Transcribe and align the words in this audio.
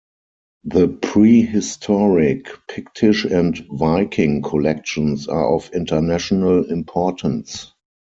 The 0.63 0.87
prehistoric, 0.87 2.47
Pictish 2.67 3.23
and 3.23 3.55
Viking 3.73 4.41
collections 4.41 5.27
are 5.27 5.53
of 5.53 5.69
international 5.75 6.63
importance. 6.71 7.71